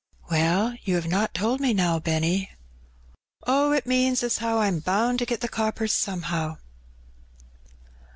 "Well, 0.31 0.73
you 0.83 0.97
'ave 0.97 1.07
not 1.07 1.35
told 1.35 1.59
me 1.61 1.75
now, 1.75 1.99
Benny." 1.99 2.49
"Oh, 3.45 3.71
it 3.71 3.85
means 3.85 4.23
as 4.23 4.39
how 4.39 4.57
I'm 4.57 4.79
bound 4.79 5.19
to 5.19 5.27
get 5.27 5.41
the 5.41 5.47
coppers 5.47 5.93
somehow." 5.93 6.57